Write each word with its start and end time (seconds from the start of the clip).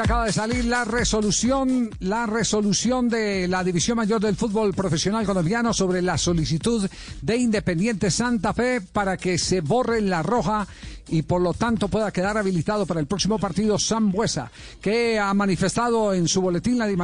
Acaba 0.00 0.24
de 0.24 0.32
salir 0.32 0.64
la 0.64 0.86
resolución, 0.86 1.90
la 2.00 2.24
resolución 2.24 3.10
de 3.10 3.46
la 3.46 3.62
División 3.62 3.98
Mayor 3.98 4.22
del 4.22 4.36
Fútbol 4.36 4.72
Profesional 4.72 5.26
Colombiano 5.26 5.74
sobre 5.74 6.00
la 6.00 6.16
solicitud 6.16 6.88
de 7.20 7.36
Independiente 7.36 8.10
Santa 8.10 8.54
Fe 8.54 8.80
para 8.80 9.18
que 9.18 9.36
se 9.36 9.60
borre 9.60 10.00
la 10.00 10.22
roja 10.22 10.66
y 11.08 11.20
por 11.20 11.42
lo 11.42 11.52
tanto 11.52 11.88
pueda 11.88 12.10
quedar 12.10 12.38
habilitado 12.38 12.86
para 12.86 13.00
el 13.00 13.06
próximo 13.06 13.38
partido 13.38 13.78
Sam 13.78 14.10
Buesa, 14.10 14.50
que 14.80 15.18
ha 15.18 15.34
manifestado 15.34 16.14
en 16.14 16.26
su 16.26 16.40
boletín 16.40 16.78
la 16.78 16.86
Di 16.86 16.96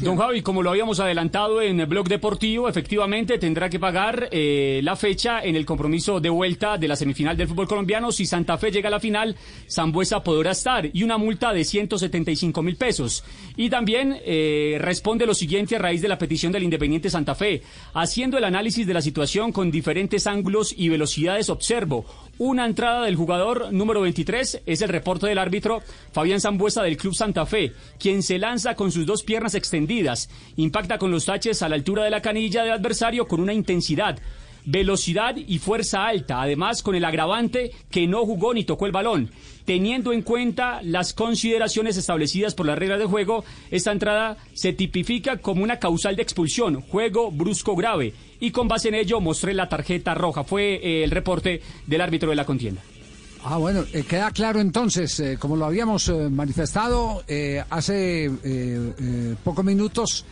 Don 0.00 0.16
Javi, 0.16 0.42
como 0.42 0.62
lo 0.62 0.70
habíamos 0.70 1.00
adelantado 1.00 1.60
en 1.60 1.80
el 1.80 1.86
blog 1.86 2.08
deportivo, 2.08 2.68
efectivamente 2.68 3.36
tendrá 3.38 3.68
que 3.68 3.80
pagar 3.80 4.28
eh, 4.30 4.80
la 4.84 4.94
fecha 4.94 5.42
en 5.42 5.56
el 5.56 5.66
compromiso 5.66 6.20
de 6.20 6.30
vuelta 6.30 6.78
de 6.78 6.86
la 6.86 6.94
semifinal 6.94 7.36
del 7.36 7.48
fútbol 7.48 7.66
colombiano. 7.66 8.12
Si 8.12 8.24
Santa 8.24 8.56
Fe 8.58 8.70
llega 8.70 8.86
a 8.86 8.92
la 8.92 9.00
final, 9.00 9.34
Zambuesa 9.68 10.22
podrá 10.22 10.52
estar 10.52 10.88
y 10.92 11.02
una 11.02 11.18
multa 11.18 11.52
de 11.52 11.64
175 11.64 12.62
mil 12.62 12.76
pesos. 12.76 13.24
Y 13.56 13.70
también 13.70 14.20
eh, 14.24 14.78
responde 14.80 15.26
lo 15.26 15.34
siguiente 15.34 15.74
a 15.74 15.80
raíz 15.80 16.00
de 16.00 16.08
la 16.08 16.18
petición 16.18 16.52
del 16.52 16.62
Independiente 16.62 17.10
Santa 17.10 17.34
Fe. 17.34 17.62
Haciendo 17.92 18.38
el 18.38 18.44
análisis 18.44 18.86
de 18.86 18.94
la 18.94 19.02
situación 19.02 19.50
con 19.50 19.72
diferentes 19.72 20.28
ángulos 20.28 20.72
y 20.76 20.90
velocidades, 20.90 21.50
observo 21.50 22.04
una 22.42 22.66
entrada 22.66 23.04
del 23.04 23.14
jugador 23.14 23.72
número 23.72 24.00
23, 24.00 24.62
es 24.66 24.82
el 24.82 24.88
reporte 24.88 25.28
del 25.28 25.38
árbitro 25.38 25.80
Fabián 26.10 26.40
Zambuesa 26.40 26.82
del 26.82 26.96
Club 26.96 27.14
Santa 27.14 27.46
Fe, 27.46 27.72
quien 28.00 28.24
se 28.24 28.36
lanza 28.36 28.74
con 28.74 28.90
sus 28.90 29.06
dos 29.06 29.22
piernas 29.22 29.54
extendidas, 29.54 30.28
impacta 30.56 30.98
con 30.98 31.12
los 31.12 31.26
taches 31.26 31.62
a 31.62 31.68
la 31.68 31.76
altura 31.76 32.02
de 32.02 32.10
la 32.10 32.20
canilla 32.20 32.64
del 32.64 32.72
adversario 32.72 33.28
con 33.28 33.40
una 33.40 33.52
intensidad 33.52 34.18
velocidad 34.64 35.36
y 35.36 35.58
fuerza 35.58 36.06
alta, 36.06 36.42
además 36.42 36.82
con 36.82 36.94
el 36.94 37.04
agravante 37.04 37.72
que 37.90 38.06
no 38.06 38.24
jugó 38.24 38.54
ni 38.54 38.64
tocó 38.64 38.86
el 38.86 38.92
balón. 38.92 39.30
Teniendo 39.64 40.12
en 40.12 40.22
cuenta 40.22 40.80
las 40.82 41.12
consideraciones 41.12 41.96
establecidas 41.96 42.54
por 42.54 42.66
las 42.66 42.78
reglas 42.78 42.98
de 42.98 43.06
juego, 43.06 43.44
esta 43.70 43.92
entrada 43.92 44.36
se 44.54 44.72
tipifica 44.72 45.36
como 45.36 45.62
una 45.62 45.78
causal 45.78 46.16
de 46.16 46.22
expulsión, 46.22 46.80
juego 46.80 47.30
brusco 47.30 47.76
grave, 47.76 48.12
y 48.40 48.50
con 48.50 48.66
base 48.66 48.88
en 48.88 48.96
ello 48.96 49.20
mostré 49.20 49.54
la 49.54 49.68
tarjeta 49.68 50.14
roja. 50.14 50.42
Fue 50.42 50.74
eh, 50.74 51.04
el 51.04 51.12
reporte 51.12 51.62
del 51.86 52.00
árbitro 52.00 52.30
de 52.30 52.36
la 52.36 52.44
contienda. 52.44 52.82
Ah, 53.44 53.56
bueno, 53.56 53.84
eh, 53.92 54.02
queda 54.02 54.30
claro 54.32 54.60
entonces, 54.60 55.18
eh, 55.20 55.36
como 55.38 55.56
lo 55.56 55.64
habíamos 55.64 56.08
manifestado 56.08 57.22
hace 57.70 58.30
pocos 59.44 59.64
minutos, 59.64 60.24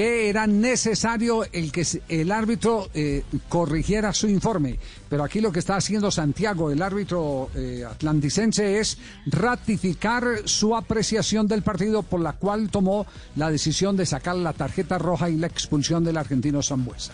que 0.00 0.30
era 0.30 0.46
necesario 0.46 1.44
el 1.52 1.70
que 1.70 1.86
el 2.08 2.32
árbitro 2.32 2.88
eh, 2.94 3.22
corrigiera 3.50 4.14
su 4.14 4.28
informe. 4.28 4.78
Pero 5.10 5.22
aquí 5.22 5.42
lo 5.42 5.52
que 5.52 5.58
está 5.58 5.76
haciendo 5.76 6.10
Santiago, 6.10 6.70
el 6.70 6.80
árbitro 6.80 7.50
eh, 7.54 7.84
atlanticense, 7.84 8.78
es 8.78 8.96
ratificar 9.26 10.24
su 10.46 10.74
apreciación 10.74 11.46
del 11.46 11.60
partido 11.60 12.02
por 12.02 12.20
la 12.20 12.32
cual 12.32 12.70
tomó 12.70 13.06
la 13.36 13.50
decisión 13.50 13.94
de 13.94 14.06
sacar 14.06 14.36
la 14.36 14.54
tarjeta 14.54 14.96
roja 14.96 15.28
y 15.28 15.36
la 15.36 15.48
expulsión 15.48 16.02
del 16.02 16.16
argentino 16.16 16.62
Zambuesa. 16.62 17.12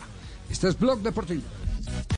Este 0.49 0.69
es 0.69 0.79
Blog 0.79 1.01
Deportivo. 1.01 1.43